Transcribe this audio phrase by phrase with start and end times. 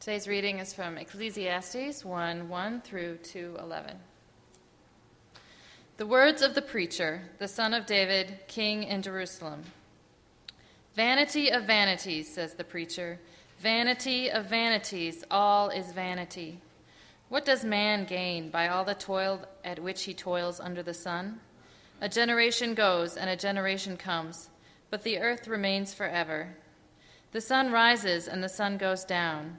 [0.00, 3.98] Today's reading is from Ecclesiastes 1 1 through 2 11.
[5.98, 9.62] The words of the preacher, the son of David, king in Jerusalem.
[10.96, 13.20] Vanity of vanities, says the preacher.
[13.58, 16.62] Vanity of vanities, all is vanity.
[17.28, 21.40] What does man gain by all the toil at which he toils under the sun?
[22.00, 24.48] A generation goes and a generation comes,
[24.88, 26.56] but the earth remains forever.
[27.32, 29.58] The sun rises and the sun goes down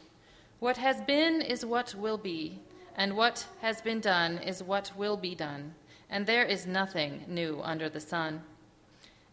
[0.61, 2.59] What has been is what will be,
[2.95, 5.73] and what has been done is what will be done,
[6.07, 8.43] and there is nothing new under the sun.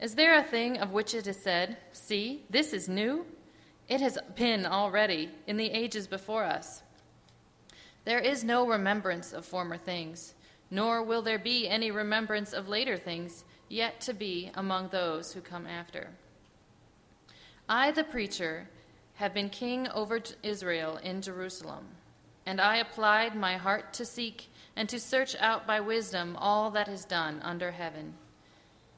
[0.00, 3.26] Is there a thing of which it is said, See, this is new?
[3.90, 6.82] It has been already in the ages before us.
[8.06, 10.32] There is no remembrance of former things,
[10.70, 15.42] nor will there be any remembrance of later things yet to be among those who
[15.42, 16.08] come after.
[17.68, 18.70] I, the preacher,
[19.18, 21.84] have been king over Israel in Jerusalem.
[22.46, 26.86] And I applied my heart to seek and to search out by wisdom all that
[26.86, 28.14] is done under heaven.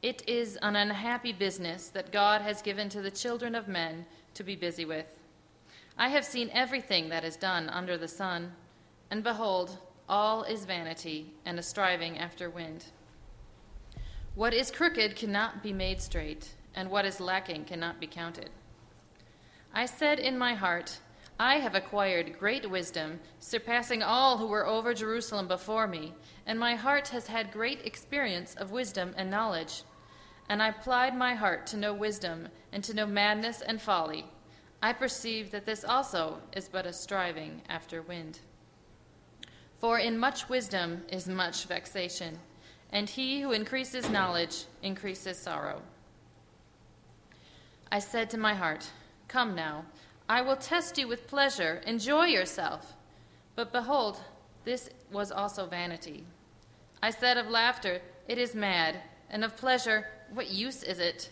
[0.03, 4.05] It is an unhappy business that God has given to the children of men
[4.35, 5.07] to be busy with.
[5.97, 8.53] I have seen everything that is done under the sun,
[9.11, 12.85] and behold, all is vanity and a striving after wind.
[14.35, 18.51] What is crooked cannot be made straight, and what is lacking cannot be counted.
[19.73, 20.99] I said in my heart,
[21.39, 26.13] I have acquired great wisdom, surpassing all who were over Jerusalem before me,
[26.45, 29.85] and my heart has had great experience of wisdom and knowledge.
[30.51, 34.27] And I applied my heart to know wisdom and to know madness and folly.
[34.83, 38.41] I perceive that this also is but a striving after wind.
[39.79, 42.39] For in much wisdom is much vexation,
[42.91, 45.81] and he who increases knowledge increases sorrow.
[47.91, 48.91] I said to my heart,
[49.31, 49.85] Come now,
[50.29, 51.81] I will test you with pleasure.
[51.87, 52.97] Enjoy yourself.
[53.55, 54.19] But behold,
[54.65, 56.25] this was also vanity.
[57.01, 58.97] I said of laughter, It is mad,
[59.31, 61.31] and of pleasure, What use is it?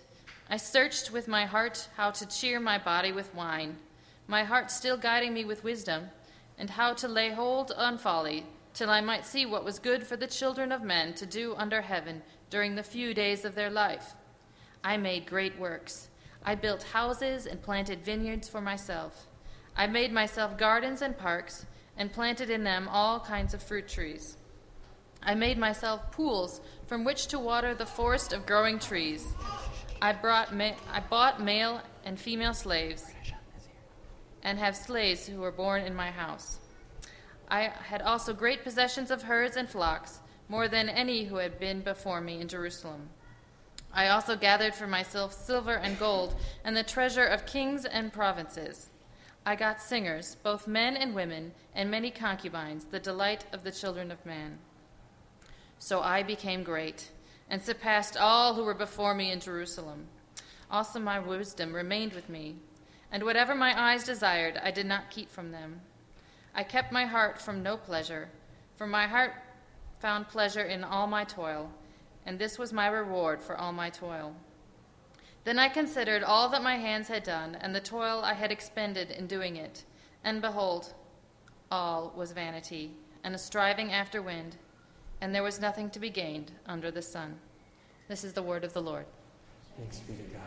[0.49, 3.79] I searched with my heart how to cheer my body with wine,
[4.29, 6.11] my heart still guiding me with wisdom,
[6.57, 10.17] and how to lay hold on folly, till I might see what was good for
[10.17, 14.15] the children of men to do under heaven during the few days of their life.
[14.85, 16.11] I made great works.
[16.43, 19.27] I built houses and planted vineyards for myself.
[19.77, 21.67] I made myself gardens and parks
[21.97, 24.37] and planted in them all kinds of fruit trees.
[25.23, 29.27] I made myself pools from which to water the forest of growing trees.
[30.01, 33.05] I, brought ma- I bought male and female slaves
[34.43, 36.61] and have slaves who were born in my house.
[37.51, 41.81] I had also great possessions of herds and flocks, more than any who had been
[41.81, 43.11] before me in Jerusalem.
[43.93, 46.35] I also gathered for myself silver and gold,
[46.65, 48.91] and the treasure of kings and provinces.
[49.47, 54.11] I got singers, both men and women, and many concubines, the delight of the children
[54.11, 54.59] of man.
[55.79, 57.11] So I became great,
[57.49, 60.09] and surpassed all who were before me in Jerusalem.
[60.71, 62.57] Also, my wisdom remained with me,
[63.11, 65.81] and whatever my eyes desired, I did not keep from them.
[66.55, 68.29] I kept my heart from no pleasure,
[68.77, 69.33] for my heart
[69.99, 71.71] found pleasure in all my toil
[72.29, 74.37] and this was my reward for all my toil.
[75.45, 79.11] Then I considered all that my hands had done, and the toil I had expended
[79.11, 79.85] in doing it,
[80.23, 80.93] and behold,
[81.71, 82.91] all was vanity,
[83.25, 84.57] and a striving after wind,
[85.23, 87.37] and there was nothing to be gained under the sun.
[88.09, 89.07] This is the word of the Lord.
[89.79, 90.43] Thanks be to God.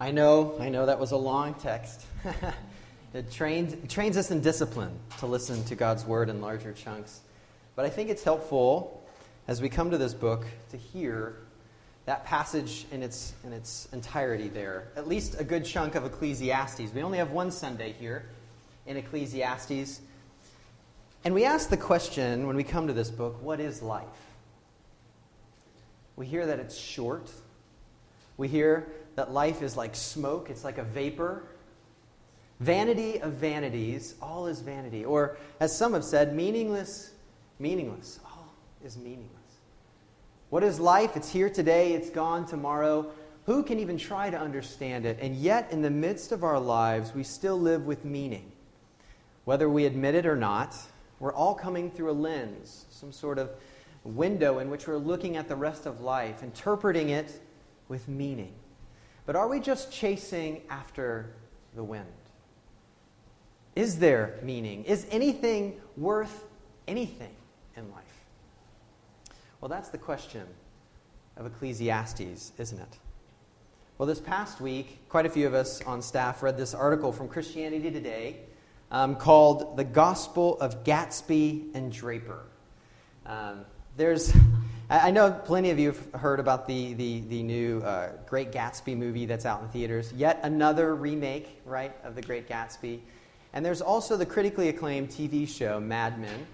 [0.00, 2.06] I know, I know that was a long text.
[3.14, 7.20] It trains, trains us in discipline to listen to God's word in larger chunks.
[7.76, 9.06] But I think it's helpful
[9.48, 11.36] as we come to this book to hear
[12.06, 14.88] that passage in its, in its entirety there.
[14.96, 16.92] At least a good chunk of Ecclesiastes.
[16.94, 18.24] We only have one Sunday here
[18.86, 20.00] in Ecclesiastes.
[21.24, 24.06] And we ask the question when we come to this book what is life?
[26.16, 27.30] We hear that it's short.
[28.36, 31.44] We hear that life is like smoke, it's like a vapor.
[32.62, 35.04] Vanity of vanities, all is vanity.
[35.04, 37.10] Or, as some have said, meaningless,
[37.58, 38.20] meaningless.
[38.24, 38.54] All
[38.84, 39.30] is meaningless.
[40.48, 41.16] What is life?
[41.16, 43.10] It's here today, it's gone tomorrow.
[43.46, 45.18] who can even try to understand it?
[45.20, 48.52] And yet, in the midst of our lives, we still live with meaning.
[49.44, 50.76] Whether we admit it or not,
[51.18, 53.50] we're all coming through a lens, some sort of
[54.04, 57.40] window in which we're looking at the rest of life, interpreting it
[57.88, 58.52] with meaning.
[59.26, 61.34] But are we just chasing after
[61.74, 62.06] the wind?
[63.74, 64.84] Is there meaning?
[64.84, 66.44] Is anything worth
[66.86, 67.34] anything
[67.76, 68.02] in life?
[69.60, 70.46] Well, that's the question
[71.36, 72.98] of Ecclesiastes, isn't it?
[73.96, 77.28] Well, this past week, quite a few of us on staff read this article from
[77.28, 78.40] Christianity Today
[78.90, 82.42] um, called The Gospel of Gatsby and Draper.
[83.24, 83.64] Um,
[83.96, 84.34] there's,
[84.90, 88.96] I know plenty of you have heard about the, the, the new uh, Great Gatsby
[88.96, 90.12] movie that's out in theaters.
[90.12, 93.00] Yet another remake, right, of The Great Gatsby.
[93.52, 96.46] And there's also the critically acclaimed TV show Mad Men.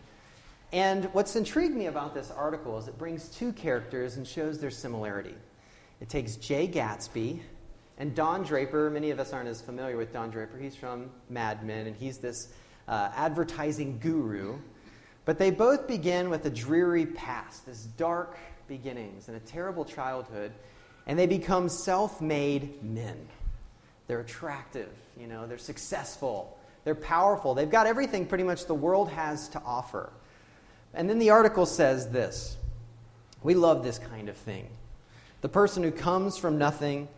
[0.72, 4.70] And what's intrigued me about this article is it brings two characters and shows their
[4.70, 5.34] similarity.
[6.00, 7.40] It takes Jay Gatsby
[7.98, 8.90] and Don Draper.
[8.90, 10.58] Many of us aren't as familiar with Don Draper.
[10.58, 12.48] He's from Mad Men, and he's this
[12.86, 14.58] uh, advertising guru.
[15.24, 18.36] But they both begin with a dreary past, this dark
[18.66, 20.52] beginnings, and a terrible childhood,
[21.06, 23.28] and they become self made men.
[24.06, 26.57] They're attractive, you know, they're successful,
[26.88, 30.10] they're powerful, they've got everything pretty much the world has to offer.
[30.94, 32.56] And then the article says this
[33.42, 34.70] We love this kind of thing.
[35.42, 37.08] The person who comes from nothing,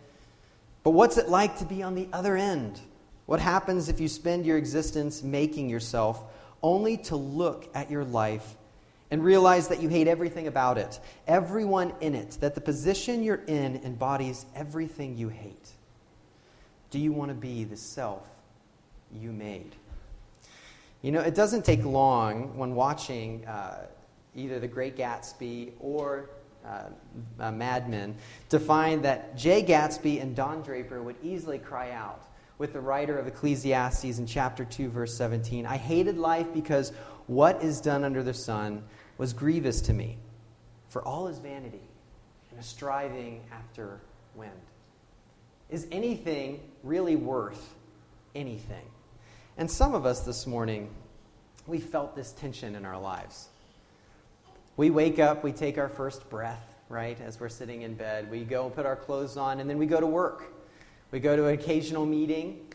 [0.82, 2.80] but what's it like to be on the other end?
[3.26, 6.20] What happens if you spend your existence making yourself
[6.64, 8.56] only to look at your life
[9.12, 13.44] and realize that you hate everything about it, everyone in it, that the position you're
[13.46, 15.68] in embodies everything you hate?
[16.90, 18.26] Do you want to be the self
[19.14, 19.74] you made?
[21.02, 23.86] You know, it doesn't take long when watching uh,
[24.36, 26.30] either The Great Gatsby or
[26.66, 26.84] uh,
[27.38, 28.14] uh, Mad Men
[28.50, 32.26] to find that Jay Gatsby and Don Draper would easily cry out
[32.58, 36.92] with the writer of Ecclesiastes in chapter 2, verse 17 I hated life because
[37.26, 38.82] what is done under the sun
[39.16, 40.18] was grievous to me,
[40.88, 41.88] for all is vanity
[42.50, 44.00] and a striving after
[44.34, 44.52] wind.
[45.70, 47.74] Is anything really worth
[48.34, 48.84] anything?
[49.56, 50.90] And some of us this morning,
[51.66, 53.48] we felt this tension in our lives.
[54.76, 58.30] We wake up, we take our first breath, right, as we're sitting in bed.
[58.30, 60.44] We go and put our clothes on, and then we go to work.
[61.10, 62.72] We go to an occasional meeting.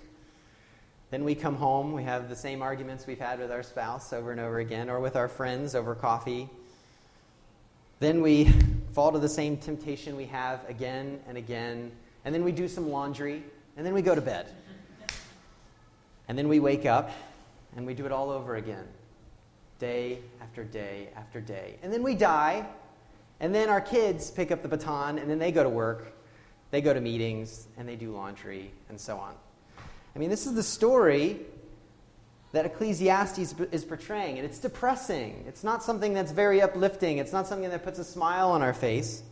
[1.10, 1.94] Then we come home.
[1.94, 5.00] We have the same arguments we've had with our spouse over and over again, or
[5.00, 6.50] with our friends over coffee.
[8.00, 8.51] Then we
[8.94, 11.92] fall to the same temptation we have again and again.
[12.25, 13.44] And then we do some laundry,
[13.78, 14.48] and then we go to bed.
[16.27, 17.12] And then we wake up
[17.75, 18.88] and we do it all over again,
[19.80, 21.77] day after day after day.
[21.83, 22.66] And then we die,
[23.39, 26.13] and then our kids pick up the baton, and then they go to work,
[26.72, 29.36] they go to meetings, and they do laundry, and so on.
[30.16, 31.42] I mean, this is the story
[32.54, 35.44] that Ecclesiastes is portraying, and it's depressing.
[35.45, 38.74] It's not something that's very uplifting, it's not something that puts a smile on our
[38.74, 39.24] face.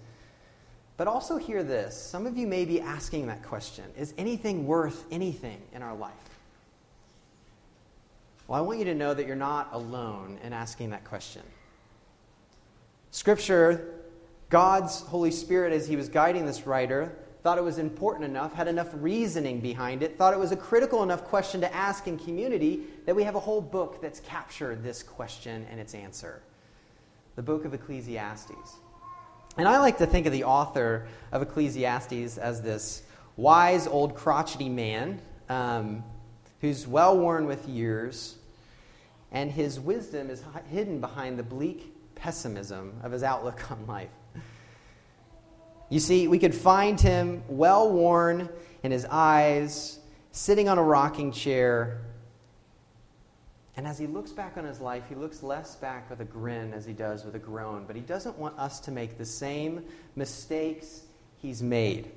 [0.98, 2.00] But also, hear this.
[2.00, 6.33] Some of you may be asking that question Is anything worth anything in our life?
[8.48, 11.44] Well, I want you to know that you're not alone in asking that question.
[13.12, 13.94] Scripture,
[14.50, 18.68] God's Holy Spirit, as He was guiding this writer, thought it was important enough, had
[18.68, 22.84] enough reasoning behind it, thought it was a critical enough question to ask in community
[23.06, 26.41] that we have a whole book that's captured this question and its answer
[27.36, 28.75] the book of Ecclesiastes.
[29.58, 33.01] And I like to think of the author of Ecclesiastes as this
[33.38, 36.03] wise old crotchety man um,
[36.63, 38.38] who's well worn with years,
[39.34, 40.41] and his wisdom is
[40.72, 44.08] hidden behind the bleak pessimism of his outlook on life.
[45.89, 48.48] You see, we could find him well worn
[48.82, 50.00] in his eyes,
[50.32, 52.00] sitting on a rocking chair.
[53.75, 56.72] And as he looks back on his life, he looks less back with a grin
[56.74, 57.84] as he does with a groan.
[57.86, 59.84] But he doesn't want us to make the same
[60.15, 61.01] mistakes
[61.39, 62.10] he's made.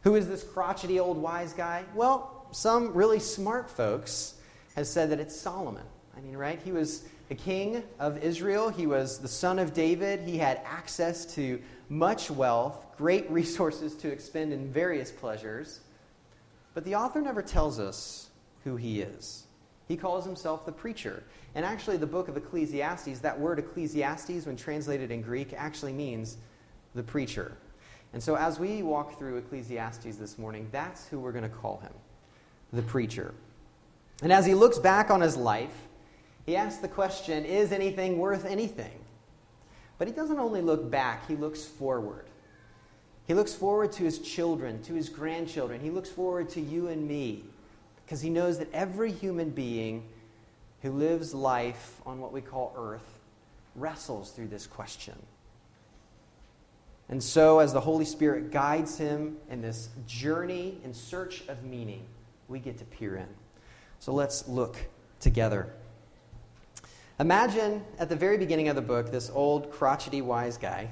[0.00, 1.84] Who is this crotchety old wise guy?
[1.94, 4.34] Well, some really smart folks
[4.76, 5.84] have said that it's Solomon.
[6.16, 6.60] I mean, right?
[6.62, 11.24] He was the king of Israel, he was the son of David, he had access
[11.34, 15.80] to much wealth, great resources to expend in various pleasures.
[16.74, 18.28] But the author never tells us
[18.64, 19.44] who he is.
[19.88, 21.22] He calls himself the preacher.
[21.54, 26.38] And actually, the book of Ecclesiastes, that word Ecclesiastes, when translated in Greek, actually means
[26.94, 27.56] the preacher.
[28.14, 31.78] And so, as we walk through Ecclesiastes this morning, that's who we're going to call
[31.80, 31.92] him
[32.72, 33.34] the preacher.
[34.22, 35.74] And as he looks back on his life,
[36.46, 38.98] he asks the question Is anything worth anything?
[39.98, 42.26] But he doesn't only look back, he looks forward.
[43.26, 45.80] He looks forward to his children, to his grandchildren.
[45.80, 47.44] He looks forward to you and me
[48.04, 50.04] because he knows that every human being
[50.82, 53.20] who lives life on what we call earth
[53.76, 55.14] wrestles through this question.
[57.08, 62.06] And so, as the Holy Spirit guides him in this journey in search of meaning,
[62.52, 63.28] we get to peer in.
[63.98, 64.76] So, let's look
[65.18, 65.72] together.
[67.18, 70.90] Imagine at the very beginning of the book this old, crotchety, wise guy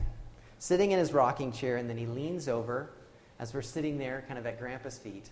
[0.61, 2.91] sitting in his rocking chair, and then he leans over
[3.39, 5.31] as we're sitting there, kind of at Grandpa's feet,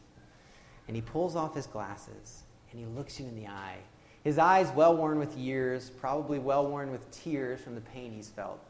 [0.87, 3.77] and he pulls off his glasses and he looks you in the eye.
[4.25, 8.29] His eyes well worn with years, probably well worn with tears from the pain he's
[8.29, 8.61] felt.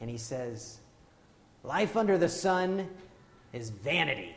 [0.00, 0.78] And he says,
[1.64, 2.88] Life under the sun
[3.52, 4.34] is vanity.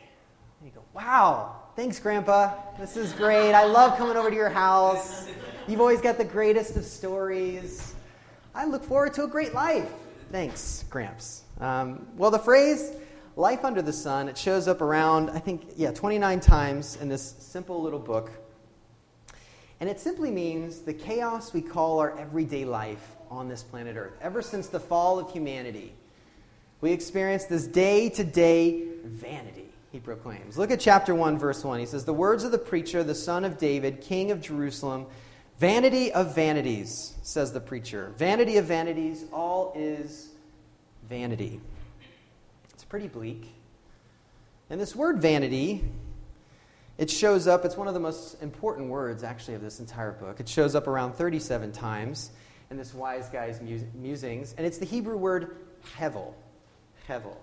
[0.62, 2.54] And you go, Wow, thanks, Grandpa.
[2.78, 3.52] This is great.
[3.52, 5.26] I love coming over to your house.
[5.66, 7.96] You've always got the greatest of stories.
[8.54, 9.90] I look forward to a great life.
[10.30, 11.42] Thanks, Gramps.
[11.60, 12.92] Um, well, the phrase
[13.34, 17.34] life under the sun, it shows up around, I think, yeah, 29 times in this
[17.40, 18.30] simple little book.
[19.80, 24.12] And it simply means the chaos we call our everyday life on this planet Earth.
[24.20, 25.92] Ever since the fall of humanity,
[26.80, 30.56] we experience this day to day vanity, he proclaims.
[30.56, 31.78] Look at chapter 1, verse 1.
[31.78, 35.06] He says, The words of the preacher, the son of David, king of Jerusalem,
[35.58, 38.12] vanity of vanities, says the preacher.
[38.16, 40.30] Vanity of vanities, all is
[41.08, 41.60] vanity.
[42.72, 43.52] It's pretty bleak.
[44.70, 45.84] And this word vanity,
[46.96, 50.40] it shows up, it's one of the most important words, actually, of this entire book.
[50.40, 52.30] It shows up around 37 times
[52.70, 55.58] in this wise guy's musings, and it's the Hebrew word
[55.98, 56.32] hevel
[57.08, 57.36] hevel.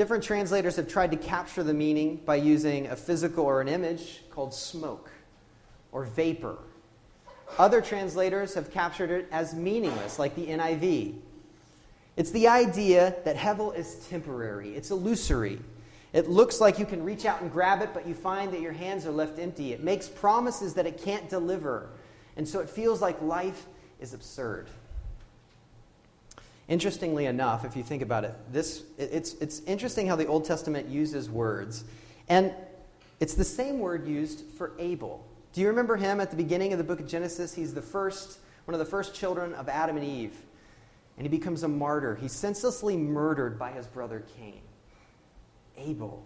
[0.00, 4.22] Different translators have tried to capture the meaning by using a physical or an image
[4.30, 5.10] called smoke
[5.92, 6.56] or vapor.
[7.58, 11.16] Other translators have captured it as meaningless, like the NIV.
[12.16, 15.58] It's the idea that Hevel is temporary, it's illusory.
[16.14, 18.72] It looks like you can reach out and grab it, but you find that your
[18.72, 19.74] hands are left empty.
[19.74, 21.90] It makes promises that it can't deliver.
[22.38, 23.66] And so it feels like life
[24.00, 24.70] is absurd.
[26.70, 30.88] Interestingly enough, if you think about it, this, it's, it's interesting how the Old Testament
[30.88, 31.82] uses words.
[32.28, 32.54] And
[33.18, 35.26] it's the same word used for Abel.
[35.52, 37.52] Do you remember him at the beginning of the book of Genesis?
[37.52, 40.36] He's the first, one of the first children of Adam and Eve.
[41.18, 42.14] And he becomes a martyr.
[42.14, 44.60] He's senselessly murdered by his brother Cain.
[45.76, 46.24] Abel.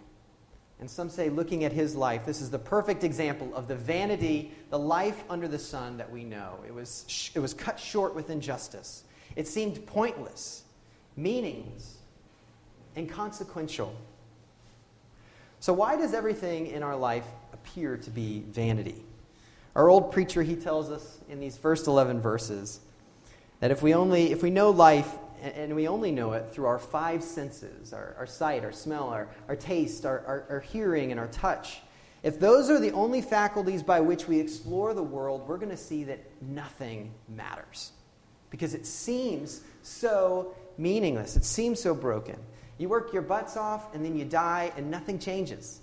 [0.79, 4.53] And some say, looking at his life, this is the perfect example of the vanity,
[4.69, 6.59] the life under the sun that we know.
[6.67, 9.04] It was, it was cut short with injustice.
[9.37, 10.63] It seemed pointless,
[11.17, 11.97] meaningless,
[12.97, 13.95] inconsequential.
[15.61, 19.03] So, why does everything in our life appear to be vanity?
[19.75, 22.81] Our old preacher, he tells us in these first 11 verses
[23.61, 25.11] that if we only, if we know life
[25.43, 29.29] and we only know it through our five senses our, our sight, our smell, our,
[29.49, 31.81] our taste, our, our, our hearing, and our touch
[32.25, 35.77] if those are the only faculties by which we explore the world, we're going to
[35.77, 37.93] see that nothing matters
[38.55, 41.35] because it seems so meaningless.
[41.35, 42.37] It seems so broken.
[42.79, 45.81] You work your butts off and then you die and nothing changes.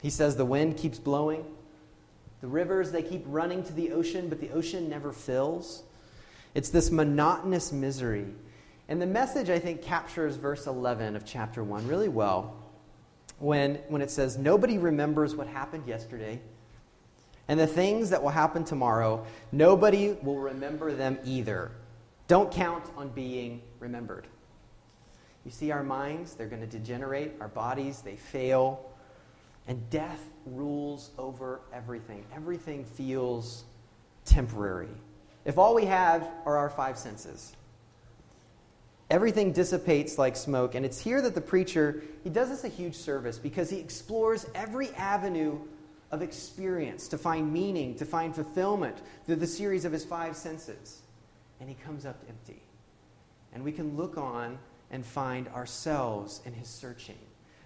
[0.00, 1.44] He says the wind keeps blowing.
[2.40, 5.82] The rivers, they keep running to the ocean, but the ocean never fills.
[6.54, 8.28] It's this monotonous misery.
[8.88, 12.56] And the message, I think, captures verse 11 of chapter 1 really well
[13.38, 16.40] when, when it says, Nobody remembers what happened yesterday
[17.48, 21.70] and the things that will happen tomorrow, nobody will remember them either.
[22.26, 24.26] Don't count on being remembered.
[25.44, 28.90] You see, our minds, they're going to degenerate, our bodies, they fail,
[29.68, 32.24] and death rules over everything.
[32.34, 33.64] Everything feels
[34.24, 34.88] temporary.
[35.44, 37.54] If all we have are our five senses,
[39.10, 40.74] everything dissipates like smoke.
[40.74, 44.46] And it's here that the preacher, he does us a huge service because he explores
[44.54, 45.58] every avenue
[46.14, 51.02] of experience, to find meaning, to find fulfillment through the series of his five senses.
[51.60, 52.62] And he comes up empty.
[53.52, 54.58] And we can look on
[54.90, 57.18] and find ourselves in his searching.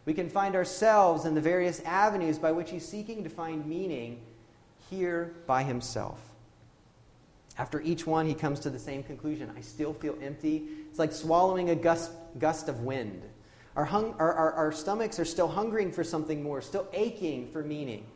[0.04, 4.20] We can find ourselves in the various avenues by which he's seeking to find meaning
[4.90, 6.18] here by himself.
[7.58, 10.64] After each one, he comes to the same conclusion I still feel empty.
[10.88, 13.22] It's like swallowing a gust, gust of wind.
[13.76, 17.62] Our, hung, our, our, our stomachs are still hungering for something more, still aching for
[17.62, 18.06] meaning.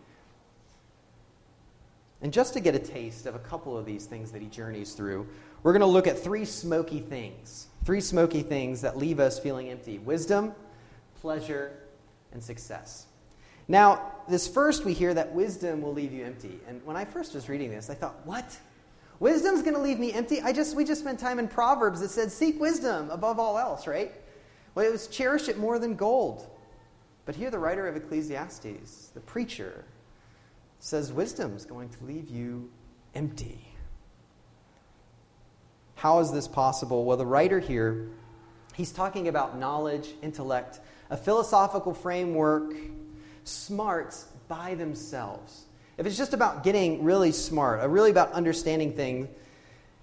[2.23, 4.95] And just to get a taste of a couple of these things that he journeys
[4.95, 5.27] through,
[5.63, 7.67] we're going to look at three smoky things.
[7.85, 10.55] Three smoky things that leave us feeling empty wisdom,
[11.21, 11.73] pleasure,
[12.33, 13.07] and success.
[13.67, 16.61] Now, this first, we hear that wisdom will leave you empty.
[16.69, 18.57] And when I first was reading this, I thought, what?
[19.19, 20.41] Wisdom's going to leave me empty?
[20.41, 23.87] I just, we just spent time in Proverbs that said, seek wisdom above all else,
[23.87, 24.13] right?
[24.75, 26.47] Well, it was cherish it more than gold.
[27.25, 29.85] But here, the writer of Ecclesiastes, the preacher,
[30.83, 32.69] says wisdom is going to leave you
[33.15, 33.65] empty.
[35.95, 37.05] How is this possible?
[37.05, 38.09] Well, the writer here,
[38.75, 42.75] he's talking about knowledge, intellect, a philosophical framework,
[43.45, 45.67] smarts by themselves.
[45.99, 49.29] If it's just about getting really smart, really about understanding things,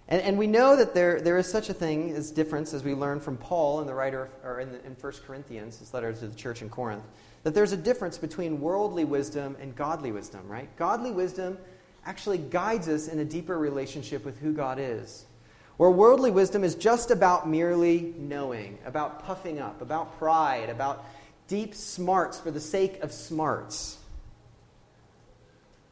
[0.07, 2.93] and, and we know that there, there is such a thing as difference, as we
[2.93, 6.27] learn from Paul in the writer, or in, the, in 1 Corinthians, his letter to
[6.27, 7.03] the church in Corinth,
[7.43, 10.74] that there's a difference between worldly wisdom and godly wisdom, right?
[10.75, 11.58] Godly wisdom
[12.05, 15.25] actually guides us in a deeper relationship with who God is.
[15.77, 21.05] Where worldly wisdom is just about merely knowing, about puffing up, about pride, about
[21.48, 23.98] deep smarts for the sake of smarts.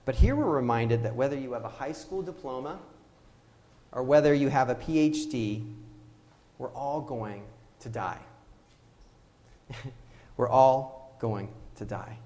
[0.03, 2.79] But here we're reminded that whether you have a high school diploma
[3.91, 5.65] or whether you have a PhD,
[6.57, 7.43] we're all going
[7.81, 8.19] to die.
[10.37, 12.17] we're all going to die.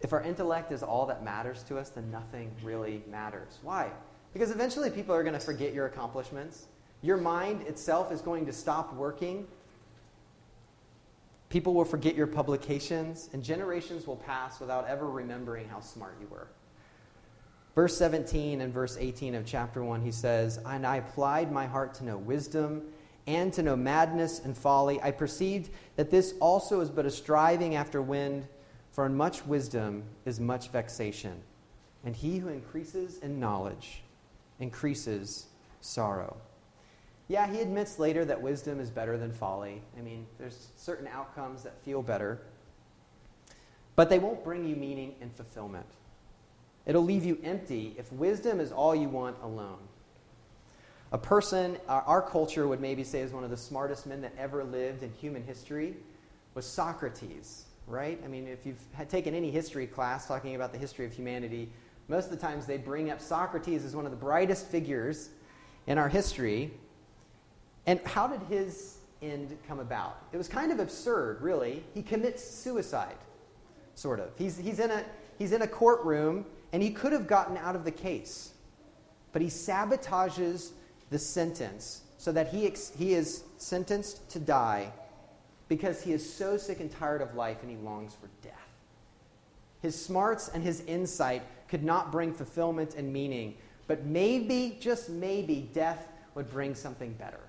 [0.00, 3.58] If our intellect is all that matters to us, then nothing really matters.
[3.62, 3.90] Why?
[4.32, 6.66] Because eventually people are going to forget your accomplishments.
[7.02, 9.46] Your mind itself is going to stop working.
[11.48, 16.28] People will forget your publications, and generations will pass without ever remembering how smart you
[16.28, 16.48] were.
[17.74, 21.94] Verse 17 and verse 18 of chapter 1, he says, And I applied my heart
[21.94, 22.82] to know wisdom
[23.26, 25.00] and to know madness and folly.
[25.02, 28.46] I perceived that this also is but a striving after wind,
[28.92, 31.40] for in much wisdom is much vexation.
[32.04, 34.02] And he who increases in knowledge
[34.58, 35.46] increases
[35.80, 36.36] sorrow.
[37.28, 39.82] Yeah, he admits later that wisdom is better than folly.
[39.96, 42.40] I mean, there's certain outcomes that feel better,
[43.94, 45.86] but they won't bring you meaning and fulfillment.
[46.86, 49.78] It'll leave you empty if wisdom is all you want alone.
[51.12, 54.62] A person, our culture would maybe say is one of the smartest men that ever
[54.62, 55.96] lived in human history,
[56.54, 58.20] was Socrates, right?
[58.24, 61.68] I mean, if you've taken any history class talking about the history of humanity,
[62.06, 65.30] most of the times they bring up Socrates as one of the brightest figures
[65.86, 66.72] in our history.
[67.86, 70.22] And how did his end come about?
[70.32, 71.82] It was kind of absurd, really.
[71.92, 73.16] He commits suicide,
[73.96, 74.30] sort of.
[74.36, 75.04] He's, he's, in, a,
[75.38, 78.52] he's in a courtroom and he could have gotten out of the case.
[79.32, 80.70] But he sabotages
[81.10, 84.92] the sentence so that he, ex- he is sentenced to die
[85.68, 88.54] because he is so sick and tired of life and he longs for death.
[89.82, 93.54] His smarts and his insight could not bring fulfillment and meaning,
[93.86, 97.40] but maybe, just maybe, death would bring something better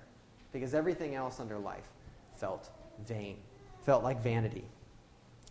[0.52, 1.88] because everything else under life
[2.36, 2.70] felt
[3.06, 3.36] vain,
[3.84, 4.64] felt like vanity.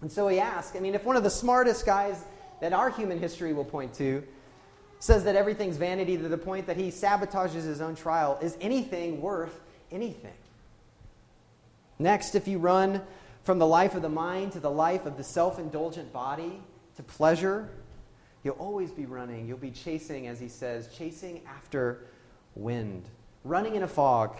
[0.02, 2.24] And so he asked I mean, if one of the smartest guys
[2.60, 4.24] that our human history will point to
[5.02, 8.38] says that everything's vanity to the point that he sabotages his own trial.
[8.40, 9.60] Is anything worth
[9.92, 10.34] anything?
[11.98, 13.02] Next, if you run
[13.44, 16.62] from the life of the mind to the life of the self indulgent body
[16.98, 17.68] to pleasure,
[18.44, 19.48] you'll always be running.
[19.48, 22.06] You'll be chasing, as he says, chasing after
[22.54, 23.10] wind,
[23.44, 24.40] running in a fog.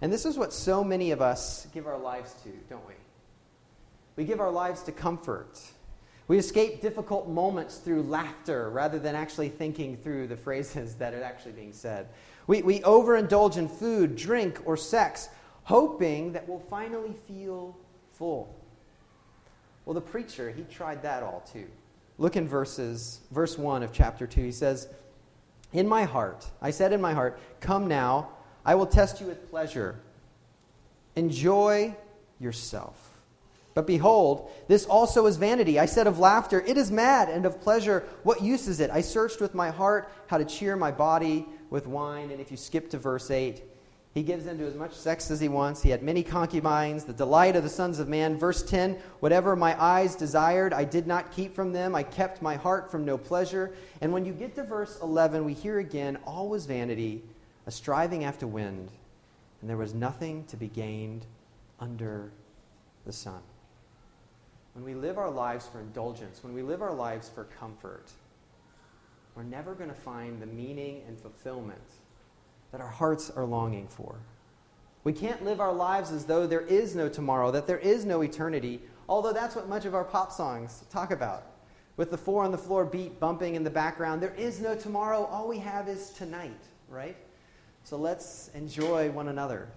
[0.00, 2.94] And this is what so many of us give our lives to, don't we?
[4.16, 5.60] We give our lives to comfort
[6.28, 11.22] we escape difficult moments through laughter rather than actually thinking through the phrases that are
[11.22, 12.08] actually being said.
[12.46, 15.28] We, we overindulge in food, drink, or sex,
[15.64, 17.76] hoping that we'll finally feel
[18.12, 18.54] full.
[19.84, 21.66] Well, the preacher, he tried that all too.
[22.18, 24.42] Look in verses, verse 1 of chapter 2.
[24.42, 24.88] He says,
[25.72, 28.30] In my heart, I said in my heart, Come now,
[28.66, 30.00] I will test you with pleasure.
[31.16, 31.96] Enjoy
[32.40, 33.07] yourself.
[33.78, 35.78] But behold, this also is vanity.
[35.78, 38.90] I said of laughter, It is mad, and of pleasure, what use is it?
[38.90, 42.32] I searched with my heart how to cheer my body with wine.
[42.32, 43.62] And if you skip to verse 8,
[44.14, 45.80] he gives into as much sex as he wants.
[45.80, 48.36] He had many concubines, the delight of the sons of man.
[48.36, 51.94] Verse 10 Whatever my eyes desired, I did not keep from them.
[51.94, 53.76] I kept my heart from no pleasure.
[54.00, 57.22] And when you get to verse 11, we hear again all was vanity,
[57.66, 58.90] a striving after wind,
[59.60, 61.26] and there was nothing to be gained
[61.78, 62.32] under
[63.06, 63.40] the sun
[64.74, 68.10] when we live our lives for indulgence, when we live our lives for comfort,
[69.34, 71.80] we're never going to find the meaning and fulfillment
[72.72, 74.16] that our hearts are longing for.
[75.04, 78.22] We can't live our lives as though there is no tomorrow, that there is no
[78.22, 81.46] eternity, although that's what much of our pop songs talk about.
[81.96, 85.24] With the four on the floor beat bumping in the background, there is no tomorrow,
[85.24, 87.16] all we have is tonight, right?
[87.84, 89.68] So let's enjoy one another.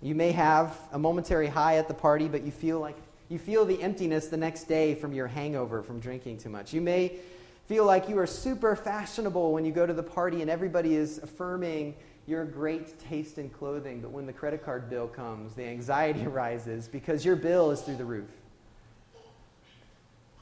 [0.00, 2.96] You may have a momentary high at the party, but you feel like
[3.28, 6.72] you feel the emptiness the next day from your hangover from drinking too much.
[6.72, 7.18] You may
[7.66, 11.18] feel like you are super fashionable when you go to the party and everybody is
[11.18, 11.94] affirming
[12.26, 16.88] your great taste in clothing, but when the credit card bill comes, the anxiety rises
[16.88, 18.28] because your bill is through the roof.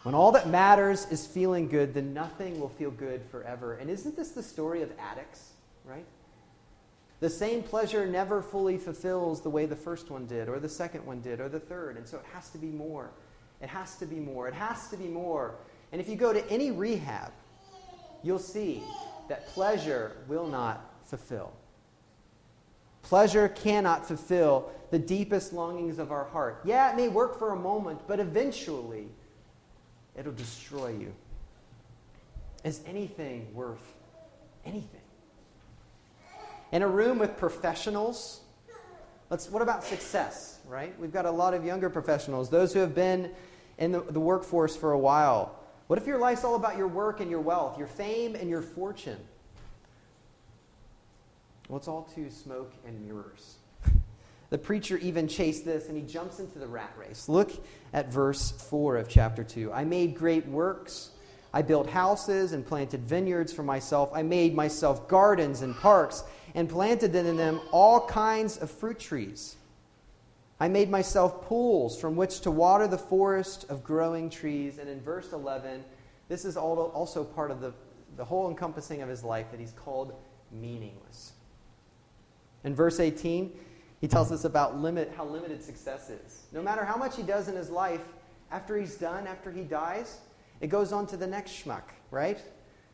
[0.03, 3.75] When all that matters is feeling good, then nothing will feel good forever.
[3.75, 5.51] And isn't this the story of addicts,
[5.85, 6.05] right?
[7.21, 11.07] The same pleasure never fully fulfills the way the first one did, or the second
[11.07, 11.97] one did, or the third.
[11.97, 13.11] And so it has to be more.
[13.63, 14.49] It has to be more.
[14.49, 15.55] It has to be more.
[15.93, 17.33] And if you go to any rehab,
[18.23, 18.83] you'll see
[19.29, 21.53] that pleasure will not fulfill.
[23.03, 26.61] Pleasure cannot fulfill the deepest longings of our heart.
[26.65, 29.07] Yeah, it may work for a moment, but eventually
[30.17, 31.15] it'll destroy you.
[32.65, 33.95] Is anything worth
[34.65, 35.01] anything?
[36.77, 38.43] In a room with professionals,
[39.31, 40.95] let's, what about success, right?
[41.01, 43.31] We've got a lot of younger professionals, those who have been
[43.79, 45.59] in the, the workforce for a while.
[45.87, 48.61] What if your life's all about your work and your wealth, your fame and your
[48.61, 49.17] fortune?
[51.71, 53.57] Well, it's all too smoke and mirrors.
[54.51, 57.27] The preacher even chased this and he jumps into the rat race.
[57.27, 57.53] Look
[57.95, 59.73] at verse 4 of chapter 2.
[59.73, 61.09] I made great works.
[61.57, 64.11] I built houses and planted vineyards for myself.
[64.13, 66.23] I made myself gardens and parks
[66.55, 69.57] and planted in them all kinds of fruit trees.
[70.61, 74.77] I made myself pools from which to water the forest of growing trees.
[74.77, 75.83] And in verse 11,
[76.29, 77.73] this is also part of the,
[78.19, 80.13] the whole encompassing of his life that he's called
[80.53, 81.33] meaningless.
[82.65, 83.51] In verse 18,
[84.03, 86.43] he tells us about limit, how limited success is.
[86.53, 88.03] No matter how much he does in his life,
[88.51, 90.19] after he's done, after he dies,
[90.61, 92.41] it goes on to the next schmuck, right?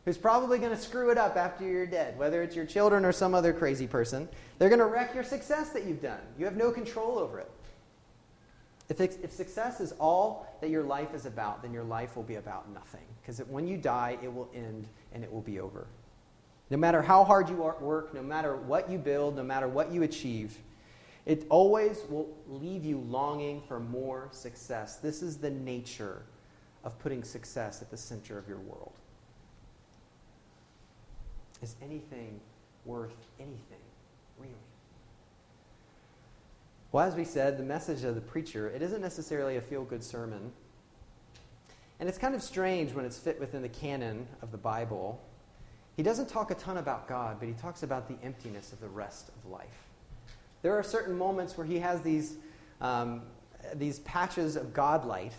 [0.05, 3.11] Who's probably going to screw it up after you're dead, whether it's your children or
[3.11, 4.27] some other crazy person.
[4.59, 6.19] They're going to wreck your success that you've done.
[6.37, 7.51] You have no control over it.
[8.89, 12.35] If, if success is all that your life is about, then your life will be
[12.35, 13.05] about nothing.
[13.21, 15.87] Because when you die, it will end and it will be over.
[16.69, 20.03] No matter how hard you work, no matter what you build, no matter what you
[20.03, 20.57] achieve,
[21.25, 24.97] it always will leave you longing for more success.
[24.97, 26.23] This is the nature
[26.83, 28.93] of putting success at the center of your world.
[31.61, 32.39] Is anything
[32.85, 33.79] worth anything,
[34.37, 34.53] really?
[36.91, 40.03] Well, as we said, the message of the preacher, it isn't necessarily a feel good
[40.03, 40.51] sermon.
[41.99, 45.21] And it's kind of strange when it's fit within the canon of the Bible.
[45.95, 48.89] He doesn't talk a ton about God, but he talks about the emptiness of the
[48.89, 49.87] rest of life.
[50.63, 52.37] There are certain moments where he has these,
[52.81, 53.21] um,
[53.75, 55.33] these patches of God light,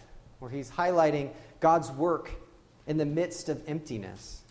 [0.44, 1.30] where he's highlighting
[1.60, 2.30] God's work
[2.86, 4.42] in the midst of emptiness.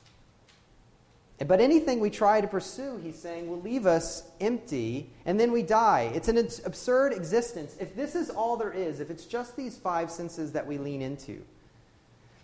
[1.38, 5.62] But anything we try to pursue, he's saying, will leave us empty and then we
[5.62, 6.12] die.
[6.16, 7.76] It's an absurd existence.
[7.80, 11.04] If this is all there is, if it's just these five senses that we lean
[11.04, 11.44] into.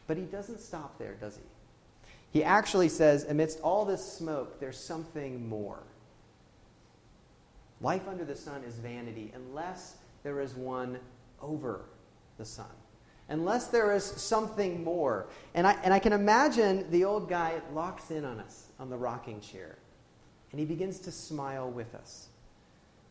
[0.05, 1.41] But he doesn't stop there, does he?
[2.31, 5.79] He actually says, amidst all this smoke, there's something more.
[7.81, 10.99] Life under the sun is vanity unless there is one
[11.41, 11.81] over
[12.37, 12.67] the sun.
[13.29, 15.27] Unless there is something more.
[15.53, 18.97] And I, and I can imagine the old guy locks in on us on the
[18.97, 19.77] rocking chair
[20.51, 22.27] and he begins to smile with us.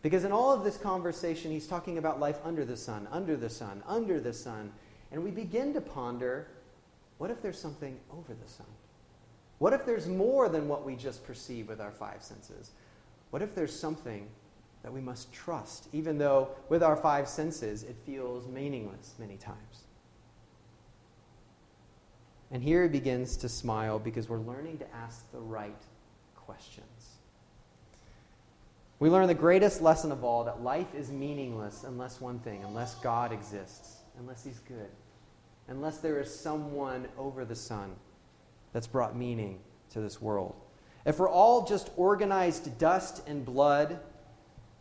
[0.03, 3.51] Because in all of this conversation, he's talking about life under the sun, under the
[3.51, 4.73] sun, under the sun.
[5.13, 6.49] And we begin to ponder
[7.19, 8.67] what if there's something over the sun?
[9.59, 12.71] What if there's more than what we just perceive with our five senses?
[13.31, 14.29] What if there's something
[14.83, 19.85] that we must trust, even though with our five senses it feels meaningless many times.
[22.51, 25.81] And here he begins to smile because we're learning to ask the right
[26.35, 27.19] questions.
[29.01, 32.97] We learn the greatest lesson of all that life is meaningless unless one thing, unless
[32.97, 34.89] God exists, unless He's good,
[35.69, 37.95] unless there is someone over the sun
[38.73, 40.55] that's brought meaning to this world.
[41.05, 44.01] If we're all just organized dust and blood,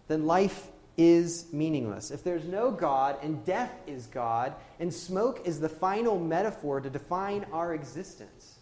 [0.07, 2.09] then life is meaningless.
[2.09, 6.89] If there's no God and death is God and smoke is the final metaphor to
[6.89, 8.55] define our existence,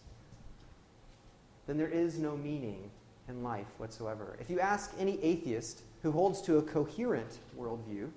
[1.66, 2.90] then there is no meaning
[3.28, 4.36] in life whatsoever.
[4.40, 8.10] If you ask any atheist who holds to a coherent worldview,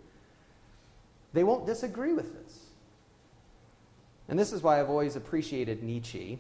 [1.34, 2.66] they won't disagree with this.
[4.28, 6.40] And this is why I've always appreciated Nietzsche.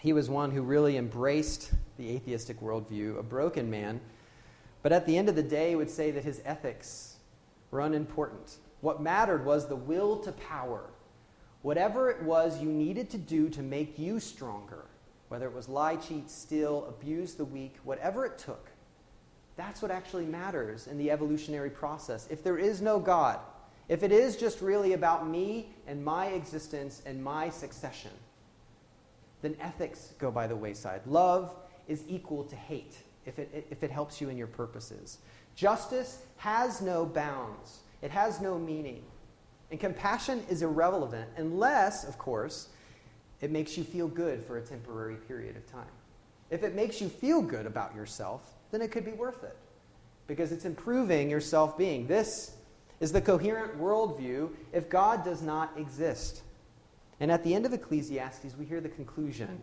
[0.00, 4.00] He was one who really embraced the atheistic worldview, a broken man
[4.82, 7.16] but at the end of the day, he would say that his ethics
[7.70, 8.56] were unimportant.
[8.80, 10.84] What mattered was the will to power.
[11.62, 14.84] Whatever it was you needed to do to make you stronger,
[15.28, 18.70] whether it was lie, cheat, steal, abuse the weak, whatever it took,
[19.56, 22.28] that's what actually matters in the evolutionary process.
[22.30, 23.40] If there is no God,
[23.88, 28.12] if it is just really about me and my existence and my succession,
[29.42, 31.00] then ethics go by the wayside.
[31.06, 31.56] Love
[31.88, 35.18] is equal to hate if it, if it helps you in your purposes.
[35.54, 39.02] Justice has no bounds, it has no meaning.
[39.70, 42.70] And compassion is irrelevant unless, of course,
[43.40, 45.84] it makes you feel good for a temporary period of time.
[46.50, 49.56] If it makes you feel good about yourself, then it could be worth it
[50.26, 52.06] because it's improving your self being.
[52.06, 52.52] This
[53.00, 56.42] is the coherent worldview if God does not exist.
[57.20, 59.60] And at the end of Ecclesiastes, we hear the conclusion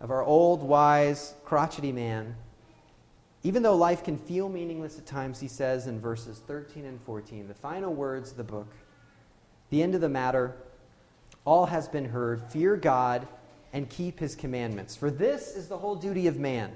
[0.00, 2.34] of our old, wise, crotchety man.
[3.44, 7.46] Even though life can feel meaningless at times, he says in verses 13 and 14,
[7.46, 8.72] the final words of the book,
[9.70, 10.56] the end of the matter,
[11.44, 12.42] all has been heard.
[12.50, 13.28] Fear God
[13.72, 14.96] and keep his commandments.
[14.96, 16.74] For this is the whole duty of man.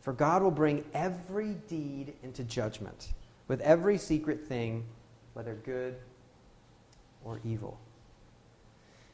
[0.00, 3.12] For God will bring every deed into judgment
[3.48, 4.84] with every secret thing,
[5.32, 5.96] whether good
[7.24, 7.80] or evil.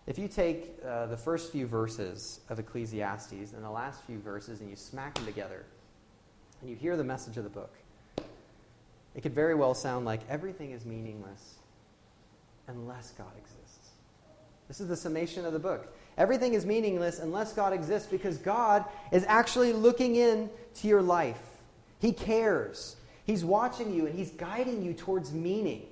[0.07, 4.61] If you take uh, the first few verses of Ecclesiastes and the last few verses
[4.61, 5.65] and you smack them together
[6.61, 7.73] and you hear the message of the book,
[9.15, 11.57] it could very well sound like everything is meaningless
[12.69, 13.91] unless God exists.
[14.69, 15.93] This is the summation of the book.
[16.17, 21.41] Everything is meaningless unless God exists because God is actually looking in to your life.
[21.99, 22.97] He cares.
[23.25, 25.87] He's watching you and he's guiding you towards meaning.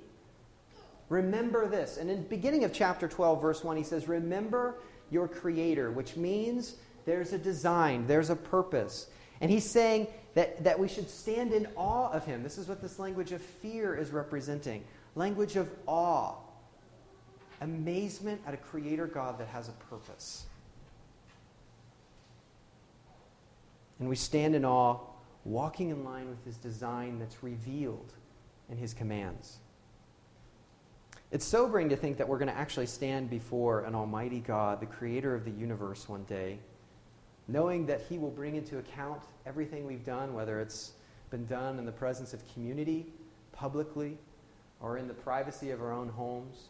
[1.09, 1.97] Remember this.
[1.97, 4.75] And in the beginning of chapter 12 verse 1 he says, "Remember
[5.09, 9.07] your creator," which means there's a design, there's a purpose.
[9.41, 12.43] And he's saying that, that we should stand in awe of him.
[12.43, 14.83] This is what this language of fear is representing
[15.15, 16.35] language of awe
[17.61, 20.45] amazement at a creator God that has a purpose.
[23.99, 24.99] And we stand in awe,
[25.43, 28.13] walking in line with his design that's revealed
[28.69, 29.57] in his commands.
[31.31, 34.85] It's sobering to think that we're going to actually stand before an almighty God, the
[34.85, 36.59] creator of the universe, one day,
[37.49, 40.91] knowing that he will bring into account everything we've done, whether it's
[41.31, 43.07] been done in the presence of community,
[43.51, 44.17] publicly,
[44.79, 46.69] or in the privacy of our own homes.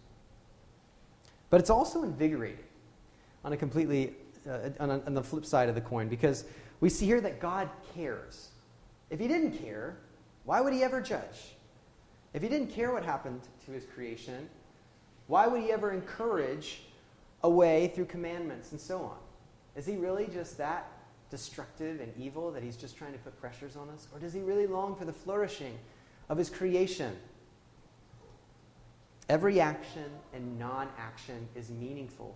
[1.49, 2.63] But it's also invigorating
[3.43, 4.15] on a completely,
[4.47, 6.45] uh, on, a, on the flip side of the coin, because
[6.79, 8.49] we see here that God cares.
[9.09, 9.97] If he didn't care,
[10.45, 11.55] why would he ever judge?
[12.33, 14.49] If he didn't care what happened to his creation,
[15.27, 16.83] why would he ever encourage
[17.43, 19.17] a way through commandments and so on?
[19.75, 20.91] Is he really just that
[21.29, 24.08] destructive and evil that he's just trying to put pressures on us?
[24.13, 25.77] Or does he really long for the flourishing
[26.27, 27.15] of his creation?
[29.29, 32.36] Every action and non action is meaningful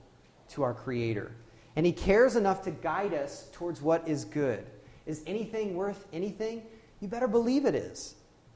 [0.49, 1.31] to our Creator.
[1.75, 4.65] And He cares enough to guide us towards what is good.
[5.07, 6.61] Is anything worth anything?
[7.01, 8.15] You better believe it is.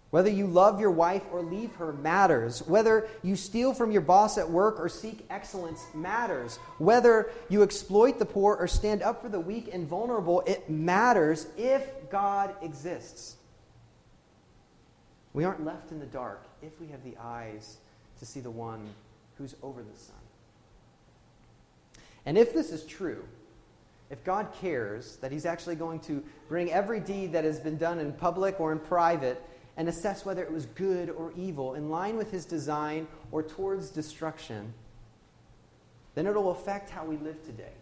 [0.09, 2.65] Whether you love your wife or leave her matters.
[2.65, 6.57] Whether you steal from your boss at work or seek excellence matters.
[6.77, 11.47] Whether you exploit the poor or stand up for the weak and vulnerable, it matters
[11.57, 13.35] if God exists.
[15.33, 17.77] We aren't left in the dark if we have the eyes
[18.19, 18.87] to see the one
[19.37, 20.15] who's over the sun.
[22.25, 23.23] And if this is true,
[24.09, 27.99] if God cares that He's actually going to bring every deed that has been done
[27.99, 29.43] in public or in private
[29.77, 33.89] and assess whether it was good or evil in line with His design or towards
[33.91, 34.73] destruction,
[36.15, 37.73] then it'll affect how we live today.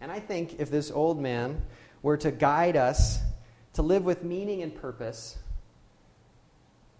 [0.00, 1.62] And I think if this old man
[2.02, 3.18] were to guide us
[3.72, 5.38] to live with meaning and purpose,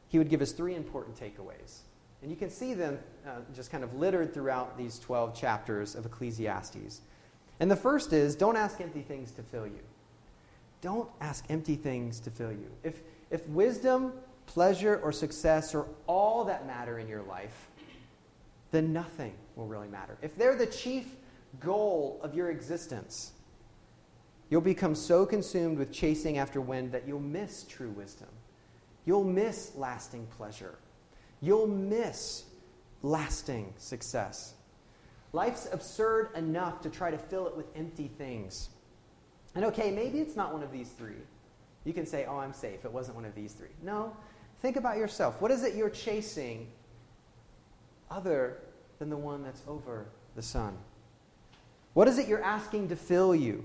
[0.09, 1.81] he would give us three important takeaways.
[2.23, 6.07] And you can see them uh, just kind of littered throughout these 12 chapters of
[6.07, 7.03] Ecclesiastes.
[7.61, 9.81] And the first is don't ask empty things to fill you.
[10.81, 12.71] Don't ask empty things to fill you.
[12.83, 14.13] If, if wisdom,
[14.47, 17.69] pleasure, or success are all that matter in your life,
[18.71, 20.17] then nothing will really matter.
[20.23, 21.07] If they're the chief
[21.61, 23.33] goal of your existence,
[24.51, 28.29] you'll become so consumed with chasing after wind that you'll miss true wisdom.
[29.05, 30.79] You'll miss lasting pleasure
[31.41, 32.45] you'll miss
[33.03, 34.55] lasting success.
[35.33, 38.71] Life's absurd enough to try to fill it with empty things.
[39.55, 41.23] And okay, maybe it's not one of these three.
[41.87, 42.85] You can say, oh, I'm safe.
[42.85, 43.69] It wasn't one of these three.
[43.81, 44.15] No.
[44.61, 45.41] Think about yourself.
[45.41, 46.67] What is it you're chasing
[48.11, 48.59] other
[48.99, 50.77] than the one that's over the sun?
[51.95, 53.65] What is it you're asking to fill you?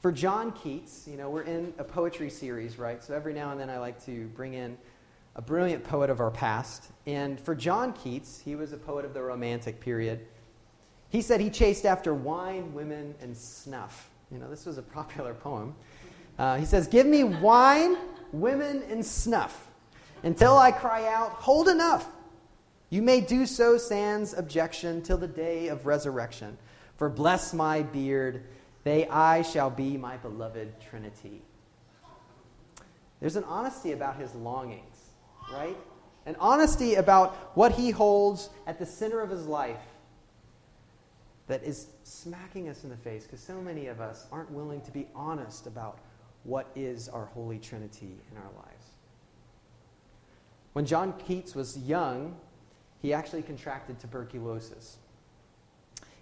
[0.00, 3.02] For John Keats, you know, we're in a poetry series, right?
[3.02, 4.76] So every now and then I like to bring in
[5.36, 6.90] a brilliant poet of our past.
[7.06, 10.26] And for John Keats, he was a poet of the Romantic period.
[11.10, 14.10] He said he chased after wine, women, and snuff.
[14.32, 15.74] You know, this was a popular poem.
[16.38, 17.96] Uh, he says, Give me wine,
[18.32, 19.68] women, and snuff
[20.22, 22.06] until I cry out, Hold enough!
[22.90, 26.56] You may do so, sans objection, till the day of resurrection.
[26.96, 28.44] For bless my beard,
[28.84, 31.42] they aye shall be my beloved Trinity.
[33.20, 34.96] There's an honesty about his longings,
[35.52, 35.76] right?
[36.24, 39.80] An honesty about what he holds at the center of his life
[41.48, 44.90] that is smacking us in the face because so many of us aren't willing to
[44.90, 45.98] be honest about
[46.44, 48.86] what is our Holy Trinity in our lives.
[50.72, 52.36] When John Keats was young,
[53.00, 54.98] he actually contracted tuberculosis.